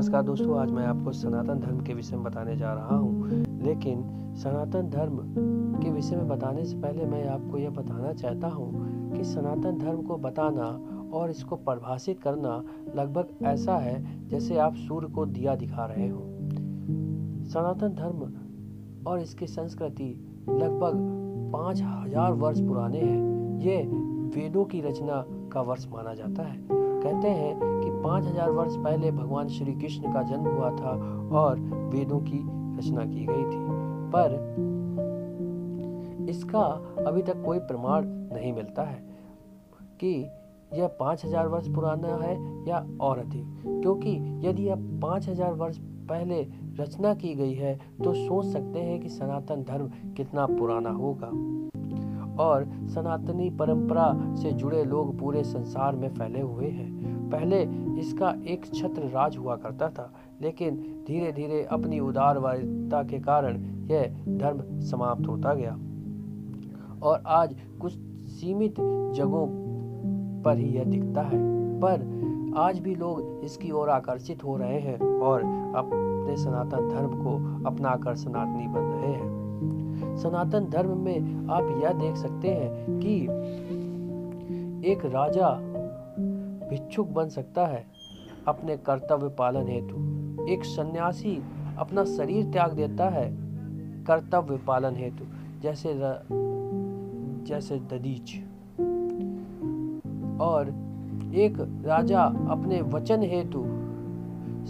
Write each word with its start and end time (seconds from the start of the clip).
नमस्कार 0.00 0.22
दोस्तों, 0.22 0.58
आज 0.58 0.70
मैं 0.70 0.84
आपको 0.86 1.12
सनातन 1.12 1.58
धर्म 1.60 1.80
के 1.80 1.94
विषय 1.94 2.16
में 2.16 2.24
बताने 2.24 2.56
जा 2.56 2.72
रहा 2.72 2.96
हूँ। 2.96 3.28
लेकिन 3.62 4.02
सनातन 4.34 4.88
धर्म 4.90 5.16
के 5.82 5.90
विषय 5.90 6.16
में 6.16 6.28
बताने 6.28 6.64
से 6.64 6.76
पहले 6.76 7.06
मैं 7.06 7.28
आपको 7.28 7.58
यह 7.58 7.70
बताना 7.70 8.12
चाहता 8.12 8.48
हूँ 8.48 9.12
कि 9.12 9.24
सनातन 9.24 9.78
धर्म 9.78 10.00
को 10.02 10.16
बताना 10.16 10.68
और 11.12 11.30
इसको 11.30 11.56
परिभाषित 11.56 12.20
करना 12.20 12.56
लगभग 12.96 13.44
ऐसा 13.44 13.76
है 13.76 14.28
जैसे 14.28 14.58
आप 14.58 14.76
सूर्य 14.78 15.08
को 15.08 15.26
दिया 15.26 15.54
दिखा 15.54 15.86
रहे 15.86 16.08
हो। 16.08 16.20
सनातन 17.50 17.94
धर्म 17.94 18.32
और 19.06 19.20
इसकी 19.20 19.46
संस्कृति 19.46 20.10
लगभग 20.48 20.96
पाँच 21.52 21.82
हज़ार 21.82 22.32
वर्ष 22.32 22.60
पुराने 22.60 23.00
हैं। 23.00 23.60
ये 23.60 23.82
वेदों 24.36 24.64
की 24.64 24.80
रचना 24.80 25.24
का 25.52 25.60
वर्ष 25.60 25.86
माना 25.92 26.14
जाता 26.14 26.42
है। 26.42 26.58
कहते 26.72 27.28
हैं 27.28 27.79
पाँच 28.02 28.26
हज़ार 28.26 28.50
वर्ष 28.50 28.76
पहले 28.76 29.10
भगवान 29.10 29.48
श्री 29.48 29.72
कृष्ण 29.72 30.12
का 30.12 30.22
जन्म 30.22 30.48
हुआ 30.48 30.70
था 30.70 30.90
और 31.38 31.60
वेदों 31.92 32.20
की 32.20 32.38
रचना 32.78 33.04
की 33.04 33.26
गई 33.26 33.44
थी। 33.44 33.58
पर 34.12 34.38
इसका 36.30 36.62
अभी 37.06 37.22
तक 37.22 37.42
कोई 37.44 37.58
प्रमाण 37.60 38.04
नहीं 38.06 38.52
मिलता 38.52 38.82
है 38.82 38.98
कि 40.00 40.12
यह 40.74 40.86
पाँच 41.00 41.24
हज़ार 41.24 41.48
वर्ष 41.48 41.68
पुराना 41.68 42.16
है 42.16 42.34
या 42.68 42.84
और 43.00 43.18
अधिक। 43.18 43.80
क्योंकि 43.82 44.10
यदि 44.44 44.62
यह 44.62 44.76
पाँच 45.02 45.28
हज़ार 45.28 45.52
वर्ष 45.54 45.78
पहले 46.10 46.40
रचना 46.80 47.14
की 47.14 47.34
गई 47.34 47.54
है 47.54 47.74
तो 48.04 48.12
सोच 48.14 48.46
सकते 48.46 48.78
हैं 48.78 49.00
कि 49.00 49.08
सनातन 49.08 49.62
धर्म 49.62 49.90
कितना 50.16 50.46
पुराना 50.48 50.90
होगा। 50.90 51.26
और 52.42 52.64
सनातनी 52.88 53.50
परंपरा 53.50 54.12
से 54.34 54.52
जुड़े 54.52 54.84
लोग 54.84 55.18
पूरे 55.18 55.42
संसार 55.44 55.96
में 55.96 56.08
फैले 56.08 56.40
हुए 56.40 56.68
हैं। 56.68 56.99
पहले 57.32 57.62
इसका 58.00 58.34
एक 58.46 58.64
छत्र 58.74 59.02
राज 59.02 59.36
हुआ 59.36 59.56
करता 59.56 59.88
था, 59.88 60.12
लेकिन 60.42 60.76
धीरे 61.06 61.32
धीरे 61.32 61.62
अपनी 61.64 62.00
उदारवादिता 62.00 63.02
के 63.02 63.18
कारण 63.18 63.58
यह 63.90 64.24
धर्म 64.28 64.80
समाप्त 64.80 65.28
होता 65.28 65.54
गया। 65.54 65.78
और 67.02 67.22
आज 67.26 67.54
कुछ 67.80 67.92
सीमित 68.30 68.74
जगहों 69.14 69.46
पर 70.42 70.58
ही 70.58 70.68
यह 70.68 70.84
दिखता 70.84 71.22
है, 71.22 71.38
पर 71.80 72.08
आज 72.56 72.78
भी 72.78 72.94
लोग 72.94 73.40
इसकी 73.44 73.70
ओर 73.70 73.88
आकर्षित 73.88 74.44
हो 74.44 74.56
रहे 74.56 74.78
हैं 74.80 74.98
और 75.18 75.42
अपने 75.76 76.36
सनातन 76.36 76.88
धर्म 76.88 77.10
को 77.24 77.64
अपनाकर 77.68 78.14
सनातनी 78.14 78.66
बन 78.68 78.80
रहे 78.80 79.12
हैं। 79.12 80.16
सनातन 80.16 80.64
धर्म 80.64 80.98
में 80.98 81.48
आप 81.50 81.80
यह 81.84 81.92
देख 81.92 82.16
सकते 82.16 82.48
हैं 82.48 83.00
कि 83.00 83.14
एक 84.90 85.04
राजा 85.06 85.48
भिक्षुक 86.70 87.08
बन 87.08 87.28
सकता 87.28 87.66
है 87.66 87.86
अपने 88.48 88.76
कर्तव्य 88.76 89.28
पालन 89.28 89.68
हेतु। 89.68 89.96
एक 90.52 90.64
सन्यासी 90.64 91.42
अपना 91.78 92.04
शरीर 92.04 92.44
त्याग 92.44 92.72
देता 92.72 93.08
है 93.08 93.30
कर्तव्य 94.04 94.56
पालन 94.56 94.96
हेतु 94.96 95.24
जैसे 95.60 95.92
र, 95.96 96.20
जैसे 97.46 97.76
ददीच 97.76 98.36
और 100.40 100.68
एक 101.34 101.56
राजा 101.86 102.22
अपने 102.22 102.80
वचन 102.82 103.22
हेतु 103.22 103.64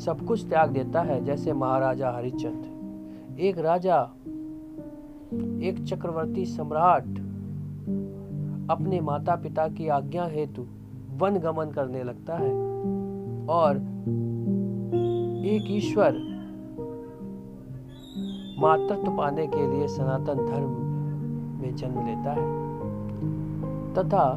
सब 0.01 0.25
कुछ 0.29 0.49
त्याग 0.49 0.71
देता 0.71 1.03
है 1.03 1.25
जैसे 1.25 1.53
महाराजा 1.53 2.11
हरिश्चंद्र 2.11 3.39
एक 3.41 3.59
राजा 3.59 4.03
एक 5.63 5.85
चक्रवर्ती 5.89 6.45
सम्राट 6.47 7.05
अपने 8.71 9.01
माता 9.01 9.37
पिता 9.37 9.69
की 9.69 9.89
आज्ञा 9.89 10.25
हेतु 10.25 10.67
वन 11.21 11.39
गमन 11.39 11.71
करने 11.71 12.03
लगता 12.03 12.37
है। 12.37 12.51
और 13.47 13.77
एक 15.47 15.67
ईश्वर 15.71 16.13
मातृत्व 18.59 19.17
पाने 19.17 19.47
के 19.47 19.71
लिए 19.71 19.89
सनातन 19.89 20.47
धर्म 20.47 20.71
में 21.63 21.77
जन्म 21.77 22.07
लेता 22.07 22.33
है। 22.33 22.61
तथा 23.95 24.35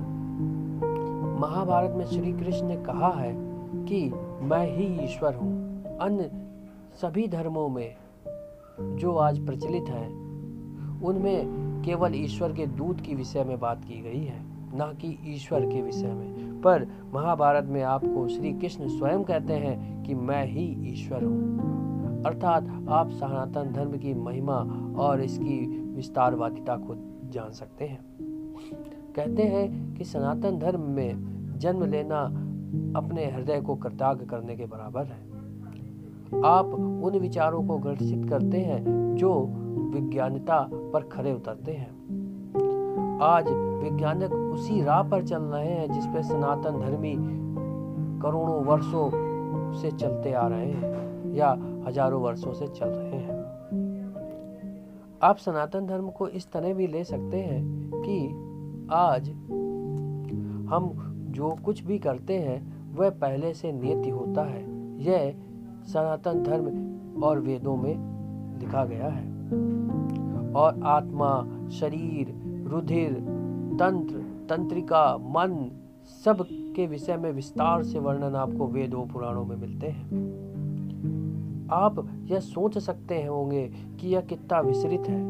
महाभारत 1.40 1.96
में 1.98 2.06
श्री 2.06 2.34
कृष्ण 2.34 2.68
ने 2.68 2.76
कहा 2.76 3.12
है 3.12 3.34
कि 3.86 4.10
मैं 4.42 4.78
ही 4.78 5.06
ईश्वर 5.06 5.36
हूँ। 5.36 5.52
अन्य 5.98 6.32
सभी 7.02 7.28
धर्मों 7.28 7.70
में 7.70 7.96
जो 8.80 9.16
आज 9.16 9.46
प्रचलित 9.46 9.90
हैं, 9.90 10.10
उनमें 11.02 11.46
केवल 11.86 12.16
ईश्वर 12.16 12.52
के 12.52 12.66
दूत 12.66 13.02
की 13.02 13.16
विषय 13.16 13.44
में 13.44 13.60
बात 13.60 13.86
की 13.86 14.02
गई 14.02 14.24
है, 14.24 14.42
ना 14.78 14.86
कि 14.86 15.20
ईश्वर 15.28 15.66
के 15.66 15.82
विषय 15.82 16.08
में। 16.08 16.53
पर 16.64 16.88
महाभारत 17.14 17.66
में 17.66 17.84
आपको 17.84 18.28
श्री 18.28 18.54
कृष्ण 18.54 18.88
स्वयं 18.88 19.24
कहते 19.24 19.54
हैं 19.54 20.04
कि 20.04 20.16
मैं 20.16 20.46
ही 20.46 20.92
ईश्वर 20.94 21.24
हूँ। 21.24 22.24
अर्थात 22.24 22.86
आप 22.90 23.10
सनातन 23.10 23.72
धर्म 23.72 23.92
की 23.92 24.14
महिमा 24.14 24.56
और 24.98 25.22
इसकी 25.22 25.82
विस्तारवादिता 25.96 26.76
को 26.76 26.96
जान 27.30 27.52
सकते 27.52 27.86
हैं। 27.86 28.00
कहते 29.16 29.44
हैं 29.44 29.96
कि 29.96 30.04
सनातन 30.04 30.60
धर्म 30.60 30.82
में 30.82 31.34
जन्म 31.60 31.84
लेना 31.84 32.20
अपने 33.00 33.32
हृदय 33.32 33.62
को 33.62 33.76
कृतज्ञ 33.76 34.26
करने 34.26 34.56
के 34.56 34.66
बराबर 34.66 35.06
है। 35.06 35.34
आप 36.46 36.66
उन 37.04 37.20
विचारों 37.20 37.68
को 37.68 37.78
घर्षित 37.78 38.30
करते 38.30 38.58
हैं 38.58 39.16
जो 39.16 39.46
विज्ञानता 39.94 40.70
पर 40.74 41.04
खड़े 41.04 41.34
उतरते 41.34 41.72
हैं। 41.72 42.03
आज 43.22 43.46
वैज्ञानिक 43.48 44.34
उसी 44.34 44.84
राह 44.84 45.04
पर 45.04 45.24
चल 45.24 45.42
रहे 45.42 45.68
हैं 45.68 45.92
जिस 45.92 46.06
पर 46.06 46.22
सनातन 46.22 46.80
धर्मी 46.80 47.16
करोड़ों 48.22 48.64
वर्षों 48.64 49.10
से 49.74 49.92
चलते 49.92 50.34
आ 50.34 50.48
रहे 50.48 50.72
हैं 50.72 51.34
या 51.34 51.52
हज़ारों 51.88 52.22
वर्षों 52.22 52.54
से 52.54 52.68
चल 52.68 52.86
रहे 52.86 53.20
हैं। 53.20 53.44
आप 55.22 55.38
सनातन 55.38 55.88
धर्म 55.88 56.10
को 56.10 56.28
इस 56.28 56.52
तरह 56.52 56.74
भी 56.74 56.88
ले 56.88 57.04
सकते 57.04 57.38
हैं 57.38 57.92
कि 57.96 58.28
आज 58.92 59.30
हम 60.70 60.92
जो 61.30 61.58
कुछ 61.66 61.84
भी 61.84 62.00
करते 62.00 62.38
हैं, 62.38 62.94
वह 62.96 63.10
पहले 63.10 63.54
से 63.54 63.72
नियति 63.72 64.10
होता 64.10 64.44
है। 64.44 64.64
यह 65.04 65.36
सनातन 65.84 66.44
धर्म 66.44 67.24
और 67.24 67.40
वेदों 67.40 67.76
में 67.76 67.96
लिखा 68.60 68.86
गया 68.86 69.08
है। 69.08 69.34
और 70.54 70.82
आत्मा, 70.84 71.48
शरीर 71.70 72.53
रुधिर 72.74 73.14
तंत्र, 73.80 74.16
तंत्रिका, 74.50 75.18
मन, 75.18 75.72
सब 76.26 76.46
के 76.52 76.88
विषय 76.88 77.18
में 77.18 77.32
विस्तार 77.32 77.84
से 77.84 78.00
वर्णन 78.00 78.36
आपको 78.36 78.68
वेदों, 78.68 79.06
पुराणों 79.06 79.46
में 79.46 79.56
मिलते 79.56 79.88
हैं। 79.88 80.08
आप 81.72 82.10
यह 82.24 82.40
सोच 82.40 82.78
सकते 82.78 83.26
होंगे 83.26 83.72
कि 84.00 84.10
यह 84.10 84.22
कितना 84.22 84.60
विस्तृत 84.60 85.04
है 85.10 85.24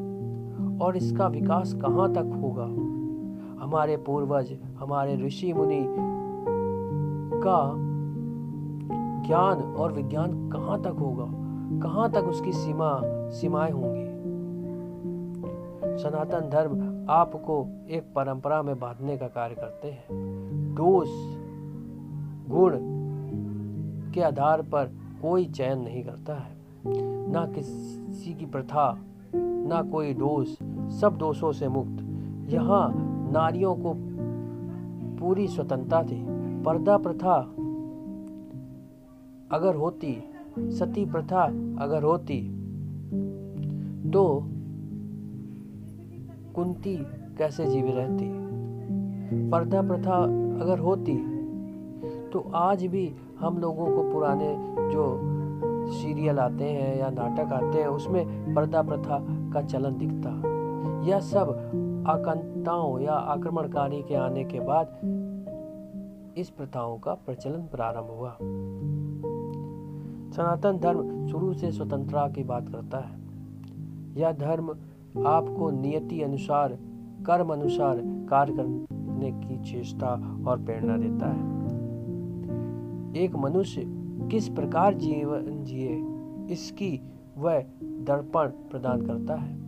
और 0.79 0.97
इसका 0.97 1.27
विकास 1.27 1.73
कहाँ 1.73 2.13
तक 2.13 2.39
होगा। 2.41 2.65
हमारे 3.63 3.97
पूर्वज, 3.97 4.57
हमारे 4.79 5.15
ऋषि 5.15 5.53
मुनि 5.53 5.85
का 7.43 7.73
ज्ञान 9.27 9.57
और 9.57 9.91
विज्ञान 9.91 10.49
कहाँ 10.49 10.81
तक 10.81 10.87
होगा? 10.87 11.25
कहाँ 11.87 12.11
तक 12.11 12.23
उसकी 12.23 12.51
सीमा, 12.51 13.01
सीमाएँ 13.29 13.71
होंगी? 13.71 14.13
सनातन 16.03 16.49
धर्म 16.49 16.92
आपको 17.09 17.85
एक 17.89 18.03
परंपरा 18.03 18.63
में 18.63 18.79
बांधने 18.79 19.17
का 19.17 19.27
कार्य 19.27 19.55
करते 19.55 19.87
हैं। 19.87 20.05
दोष, 20.75 21.07
गुण 22.49 22.71
के 24.11 24.21
आधार 24.21 24.61
पर 24.61 24.85
कोई 25.21 25.45
चयन 25.45 25.79
नहीं 25.79 26.03
करता 26.03 26.35
है। 26.35 26.55
ना 27.31 27.45
किसी 27.45 28.33
की 28.33 28.45
प्रथा, 28.45 28.99
ना 29.35 29.81
कोई 29.81 30.13
दोष, 30.13 30.47
सब 31.01 31.17
दोषों 31.17 31.51
से 31.51 31.67
मुक्त। 31.67 32.03
यहाँ 32.53 32.93
नारियों 33.31 33.75
को 33.75 33.93
पूरी 35.19 35.47
स्वतंत्रता 35.47 36.03
थी। 36.03 36.25
पर्दा 36.63 36.97
प्रथा 36.97 37.55
अगर 39.51 39.75
होती, 39.75 40.23
सती 40.59 41.05
प्रथा 41.05 41.43
अगर 41.79 42.03
होती 42.03 42.63
तो 44.11 44.47
कुंती 46.55 46.95
कैसे 47.37 47.65
जीवी 47.65 47.91
रहती? 47.91 48.29
पर्दा 49.49 49.81
प्रथा 49.81 50.23
अगर 50.63 50.79
होती 50.79 51.33
तो 52.29 52.51
आज 52.53 52.85
भी 52.85 53.15
हम 53.39 53.57
लोगों 53.57 53.85
को 53.85 54.11
पुराने 54.13 54.55
जो 54.91 55.19
सीरियल 55.91 56.39
आते 56.39 56.63
हैं 56.63 56.97
या 56.97 57.09
नाटक 57.09 57.53
आते 57.53 57.79
हैं, 57.79 57.87
उसमें 57.87 58.53
पर्दा 58.53 58.81
प्रथा 58.81 59.19
का 59.53 59.61
चलन 59.61 59.97
दिखता। 59.97 60.29
यह 61.09 61.19
सब 61.19 61.49
आकांताओं 62.07 62.99
या 62.99 63.13
आक्रमणकारी 63.13 64.01
के 64.01 64.15
आने 64.15 64.43
के 64.43 64.59
बाद 64.59 64.87
इस 66.37 66.49
प्रथाओं 66.49 66.97
का 66.97 67.13
प्रचलन 67.13 67.61
प्रारंभ 67.71 68.07
हुआ। 68.19 68.37
सनातन 70.31 70.77
धर्म 70.77 71.27
शुरू 71.27 71.53
से 71.53 71.71
स्वतंत्रता 71.71 72.27
की 72.27 72.43
बात 72.43 72.69
करता 72.69 72.97
है। 72.97 73.19
यह 74.21 74.31
धर्म 74.31 74.75
आपको 75.25 75.71
नियति 75.71 76.21
अनुसार, 76.21 76.77
कर्म 77.25 77.53
अनुसार 77.53 78.01
कार्य 78.29 78.53
करने 78.53 79.31
की 79.31 79.71
चेष्टा 79.71 80.37
और 80.47 80.63
प्रेरणा 80.63 80.97
देता 80.97 81.27
है। 81.27 81.53
एक 83.23 83.35
मनुष्य 83.35 83.83
किस 84.31 84.49
प्रकार 84.49 84.93
जीवन 84.93 85.63
जिए, 85.63 86.03
इसकी 86.53 87.01
वह 87.37 87.59
दर्पण 87.83 88.47
प्रदान 88.47 89.01
करता 89.01 89.35
है। 89.35 89.63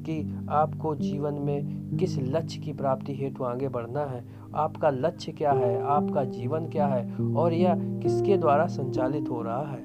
कि 0.00 0.46
आपको 0.50 0.94
जीवन 0.94 1.34
में 1.34 1.90
किस 1.96 2.18
लक्ष्य 2.18 2.60
की 2.60 2.72
प्राप्ति 2.72 3.14
हेतु 3.14 3.44
आगे 3.44 3.68
बढ़ना 3.68 4.00
है, 4.00 4.24
आपका 4.54 4.90
लक्ष्य 4.90 5.32
क्या 5.32 5.52
है, 5.52 5.82
आपका 5.82 6.24
जीवन 6.24 6.66
क्या 6.66 6.86
है, 6.86 7.34
और 7.34 7.52
यह 7.52 7.74
किसके 7.78 8.36
द्वारा 8.36 8.66
संचालित 8.66 9.30
हो 9.30 9.42
रहा 9.42 9.62
है। 9.62 9.84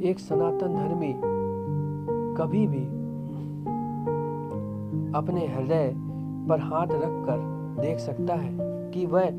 एक 0.00 0.16
सनातन 0.18 0.74
धर्मी 0.74 1.14
कभी 2.34 2.66
भी 2.66 3.07
अपने 5.14 5.46
हृदय 5.46 5.94
पर 6.48 6.60
हाथ 6.60 6.86
रखकर 6.86 7.58
देख 7.82 7.98
सकता 7.98 8.34
है 8.34 8.56
कि 8.90 9.06
वह 9.06 9.30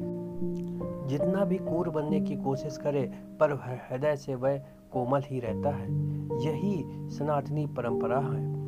जितना 1.07 1.45
भी 1.45 1.57
कूर 1.57 1.89
बनने 1.89 2.21
की 2.21 2.35
कोशिश 2.35 2.77
करे, 2.77 3.11
पर 3.39 3.51
हृदय 3.91 4.15
से 4.15 4.35
वह 4.35 4.57
कोमल 4.93 5.21
ही 5.25 5.39
रहता 5.39 5.69
है। 5.69 5.87
यही 6.45 6.83
सनातनी 7.09 7.65
परंपरा 7.65 8.19
है। 8.19 8.59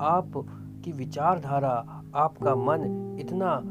आप 0.00 0.46
की 0.84 0.92
विचारधारा, 0.92 2.02
आपका 2.14 2.54
मन 2.54 3.16
इतना 3.20 3.62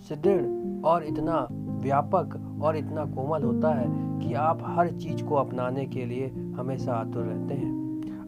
सुदृढ़ 0.00 0.46
और 0.84 1.04
इतना 1.04 1.48
व्यापक 1.52 2.60
और 2.62 2.76
इतना 2.76 3.04
कोमल 3.04 3.42
होता 3.42 3.74
है 3.74 4.18
कि 4.20 4.34
आप 4.34 4.58
हर 4.62 4.90
चीज़ 4.90 5.24
को 5.24 5.34
अपनाने 5.34 5.86
के 5.86 6.04
लिए 6.04 6.26
हमेशा 6.28 6.92
आतुर 6.92 7.22
रहते 7.22 7.54
हैं। 7.54 7.71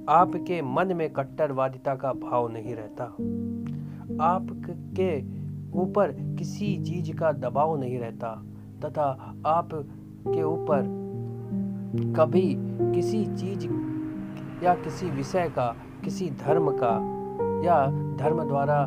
आपके 0.08 0.62
मन 0.62 0.92
में 0.96 1.12
कट्टरवादिता 1.12 1.94
का 1.94 2.12
भाव 2.12 2.48
नहीं 2.52 2.74
रहता। 2.74 3.04
आपके 4.24 5.20
ऊपर 5.78 6.10
किसी 6.38 6.76
चीज़ 6.84 7.16
का 7.16 7.32
दबाव 7.32 7.80
नहीं 7.80 7.98
रहता, 7.98 8.42
तथा 8.84 9.34
आप 9.46 9.68
के 10.28 10.42
ऊपर 10.42 10.82
कभी 12.16 12.56
किसी 12.94 13.24
चीज़ 13.26 13.66
या 14.64 14.74
किसी 14.74 15.10
विषय 15.10 15.48
का, 15.48 15.66
किसी 16.04 16.30
धर्म 16.30 16.70
का 16.70 16.92
या 17.64 17.86
धर्म 18.16 18.44
द्वारा 18.44 18.86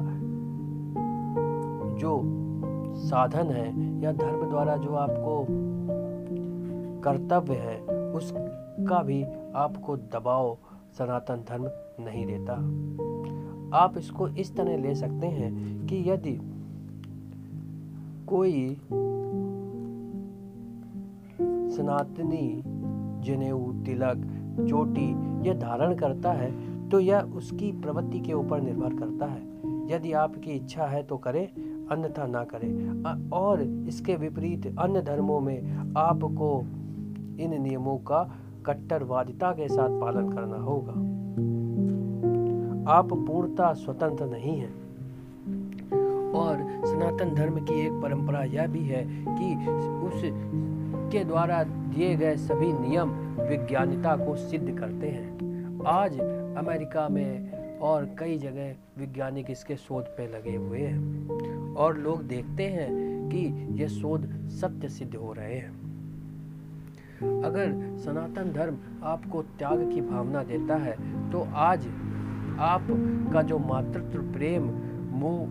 जो 1.98 2.22
साधन 2.96 3.52
है 3.52 3.68
या 4.02 4.12
धर्म 4.12 4.50
द्वारा 4.50 4.78
जो 4.78 4.96
आपको 4.96 5.46
कर्तव्य 7.02 7.56
है, 7.56 7.80
उसका 8.12 9.04
भी 9.04 9.24
आपको 9.56 9.98
दबाव 9.98 10.58
सनातन 10.98 11.44
धर्म 11.50 11.64
नहीं 12.00 12.26
देता। 12.26 12.54
आप 13.78 13.98
इसको 13.98 14.28
इस 14.28 14.56
तरह 14.56 14.78
ले 14.78 14.96
सकते 14.96 15.28
हैं 15.28 15.52
कि 15.88 16.04
यदि 16.10 16.40
कोई 18.28 18.78
सनातनी, 21.72 22.64
जनेऊ, 23.24 23.74
तिलक, 23.74 24.18
चोटी 24.70 25.10
यह 25.48 25.54
धारण 25.54 25.96
करता 25.96 26.32
है 26.32 26.50
तो 26.90 27.00
यह 27.00 27.20
उसकी 27.20 27.72
प्रवृत्ति 27.72 28.20
के 28.20 28.34
ऊपर 28.34 28.62
निर्भर 28.62 28.94
करता 28.96 29.26
है। 29.26 29.42
यदि 29.92 30.14
आपकी 30.14 30.52
इच्छा 30.52 30.86
है 30.86 31.04
तो 31.04 31.18
करे, 31.18 31.46
अन्यथा 31.92 32.28
ना 32.28 32.44
करे। 32.44 32.70
और 33.30 33.62
इसके 33.62 34.16
विपरीत 34.16 34.76
अन्य 34.80 35.02
धर्मों 35.02 35.40
में 35.40 35.94
आपको 35.98 36.60
इन 37.40 37.62
नियमों 37.62 37.98
का 37.98 38.22
कट्टरवादिता 38.68 39.52
के 39.52 39.68
साथ 39.68 40.02
पालन 40.02 40.32
करना 40.32 40.58
होगा। 40.58 41.18
आप 42.92 43.10
पूर्णता 43.14 43.74
स्वतंत्र 43.74 44.26
नहीं 44.26 44.60
हैं। 44.60 44.88
और 46.34 46.56
सनातन 46.86 47.36
धर्म 47.36 47.66
की 47.66 47.86
एक 47.86 47.92
परंपरा 47.92 48.44
यह 48.44 48.68
भी 48.68 48.80
है 48.80 49.08
कि 49.10 49.72
उस 50.08 50.22
के 51.12 51.24
द्वारा 51.24 51.64
दिए 51.64 52.16
गए 52.16 52.36
सभी 52.36 52.74
नियम 52.74 53.10
विज्ञानिता 53.50 54.26
को 54.26 54.36
सिद्ध 54.36 54.80
करते 54.80 55.08
हैं। 55.08 55.38
आज 55.88 56.20
अमेरिका 56.58 57.10
में 57.10 57.58
और 57.80 58.10
कई 58.20 58.38
जगह 58.38 58.76
वैज्ञानिक 58.98 59.52
इसके 59.52 59.76
शोध 59.76 60.04
पे 60.04 60.28
लगे 60.28 60.56
हुए 60.56 60.80
हैं। 60.80 61.28
और 61.76 61.98
लोग 61.98 62.22
देखते 62.22 62.64
हैं 62.64 62.90
कि 63.30 63.68
यह 63.82 63.88
शोध 63.88 64.26
सत्य 64.48 64.90
सिद्ध 64.90 65.16
हो 65.16 65.34
रहे 65.34 65.56
हैं। 65.56 65.87
अगर 67.18 67.98
सनातन 67.98 68.52
धर्म 68.52 68.78
आपको 69.04 69.42
त्याग 69.42 69.92
की 69.94 70.02
भावना 70.02 70.44
देता 70.44 70.76
है 70.76 70.96
तो 71.32 71.48
आज 71.54 71.88
आप 72.60 72.88
का 73.34 73.42
जो 73.42 73.58
मातृत्व 73.60 74.22
प्रेम, 74.34 74.64
मोह 75.18 75.48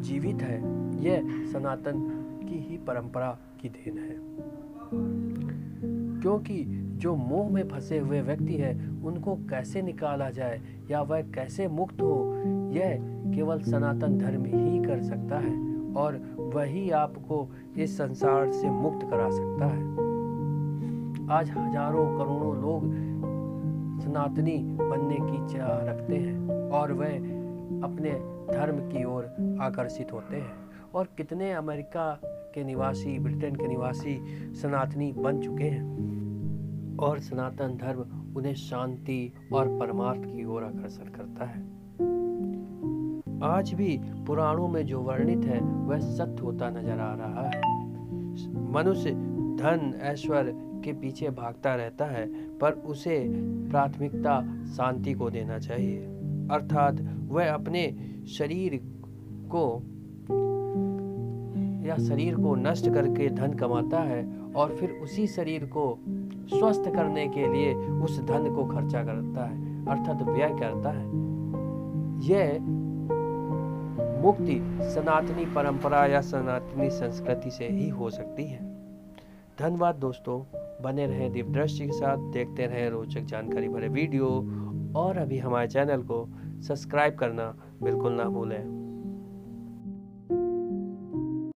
जीवित 0.00 0.42
है, 0.42 0.58
यह 1.04 1.46
सनातन 1.52 2.00
की 2.48 2.58
ही 2.58 2.76
परंपरा 2.76 3.38
की 3.60 3.68
देन 3.68 3.98
है। 3.98 4.16
क्योंकि 6.20 6.64
जो 6.96 7.14
मोह 7.16 7.50
में 7.50 7.68
फंसे 7.68 7.98
हुए 7.98 8.20
व्यक्ति 8.20 8.54
है, 8.54 8.74
उनको 9.04 9.34
कैसे 9.36 9.82
निकाला 9.82 10.30
जाए 10.30 10.60
या 10.90 11.02
वह 11.02 11.20
कैसे 11.20 11.68
मुक्त 11.68 12.02
हो, 12.02 12.34
यह 12.72 12.98
केवल 13.34 13.60
सनातन 13.60 14.18
धर्म 14.18 14.44
ही 14.44 14.84
कर 14.84 15.02
सकता 15.02 15.38
है 15.38 15.54
और 15.94 16.20
वही 16.54 16.90
आपको 16.90 17.48
इस 17.76 17.96
संसार 17.98 18.52
से 18.52 18.70
मुक्त 18.70 19.06
करा 19.10 19.30
सकता 19.30 19.66
है। 19.66 20.05
आज 21.30 21.50
हज़ारों 21.50 22.18
करोड़ों 22.18 22.56
लोग 22.56 22.82
सनातनी 24.00 24.58
बनने 24.62 25.14
की 25.14 25.54
चाह 25.54 25.68
रखते 25.68 26.16
हैं 26.16 26.70
और 26.70 26.92
वह 26.92 27.16
अपने 27.86 28.10
धर्म 28.58 28.76
की 28.78 29.04
ओर 29.04 29.24
आकर्षित 29.60 30.12
होते 30.12 30.36
हैं। 30.36 30.52
और 30.94 31.08
कितने 31.16 31.52
अमेरिका 31.52 32.20
के 32.24 32.64
निवासी, 32.64 33.18
ब्रिटेन 33.18 33.56
के 33.56 33.68
निवासी 33.68 34.20
सनातनी 34.54 35.12
बन 35.12 35.40
चुके 35.40 35.64
हैं। 35.64 36.96
और 36.96 37.18
सनातन 37.18 37.76
धर्म 37.76 38.04
उन्हें 38.36 38.54
शांति 38.54 39.32
और 39.52 39.78
परमार्थ 39.78 40.20
की 40.20 40.44
ओर 40.44 40.64
आकर्षण 40.64 41.04
करता 41.04 41.44
है। 41.44 41.60
आज 43.42 43.74
भी 43.74 44.00
पुराणों 44.26 44.68
में 44.68 44.86
जो 44.86 45.00
वर्णित 45.00 45.44
है, 45.44 45.60
वह 45.60 45.98
सत्य 45.98 46.42
होता 46.42 46.70
नज़र 46.70 47.00
आ 47.00 47.14
रहा 47.14 47.50
है। 47.54 47.60
मनुष्य, 48.72 49.10
धन, 49.56 49.98
ऐश्वर्य 50.02 50.65
के 50.86 50.92
पीछे 50.92 51.30
भागता 51.30 51.74
रहता 51.74 52.04
है, 52.04 52.26
पर 52.58 52.72
उसे 52.72 53.18
प्राथमिकता 53.70 54.40
शांति 54.76 55.12
को 55.12 55.30
देना 55.30 55.58
चाहिए। 55.58 55.98
अर्थात 56.50 56.96
वह 57.28 57.52
अपने 57.52 57.84
शरीर 58.28 58.80
को 59.54 59.82
या 61.86 61.96
शरीर 61.96 62.34
को 62.34 62.54
नष्ट 62.54 62.88
करके 62.90 63.28
धन 63.30 63.52
कमाता 63.52 64.00
है 64.00 64.22
और 64.56 64.74
फिर 64.76 64.90
उसी 64.90 65.26
शरीर 65.26 65.64
को 65.64 65.98
स्वस्थ 66.48 66.90
करने 66.94 67.26
के 67.28 67.46
लिए 67.52 67.74
उस 67.74 68.20
धन 68.20 68.54
को 68.54 68.64
खर्चा 68.66 69.02
करता 69.04 69.44
है, 69.44 69.86
अर्थात 69.86 70.22
व्यय 70.22 70.56
करता 70.60 70.90
है। 70.90 71.06
यह 72.28 72.58
मुक्ति 74.22 74.56
सनातनी 74.82 75.44
परंपरा 75.46 76.04
या 76.06 76.20
सनातनी 76.20 76.90
संस्कृति 76.90 77.50
से 77.50 77.68
ही 77.68 77.88
हो 77.88 78.10
सकती 78.10 78.44
है। 78.44 78.64
धन्यवाद 79.60 79.94
दोस्तों। 79.94 80.65
बने 80.82 81.06
रहें 81.06 81.32
दीपदृष्टि 81.32 81.86
के 81.86 81.92
साथ, 81.92 82.32
देखते 82.32 82.66
रहें 82.66 82.90
रोचक 82.90 83.20
जानकारी 83.20 83.68
भरे 83.68 83.88
वीडियो, 83.88 84.28
और 84.96 85.18
अभी 85.18 85.38
हमारे 85.38 85.68
चैनल 85.68 86.02
को 86.02 86.28
सब्सक्राइब 86.62 87.14
करना 87.14 87.56
बिल्कुल 87.82 88.12
ना 88.12 88.24
भूलें। 88.24 88.85